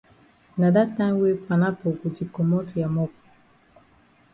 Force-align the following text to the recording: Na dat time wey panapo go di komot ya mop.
Na 0.59 0.67
dat 0.75 0.89
time 0.97 1.17
wey 1.21 1.35
panapo 1.45 1.87
go 1.99 2.07
di 2.15 2.23
komot 2.33 2.67
ya 2.81 2.87
mop. 2.95 3.11